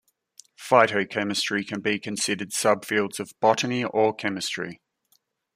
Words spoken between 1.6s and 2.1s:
can be